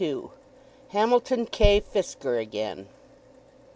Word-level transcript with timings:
HAMILTON 0.87 1.45
K. 1.45 1.79
FISKER 1.79 2.39
AGAIN. 2.39 2.87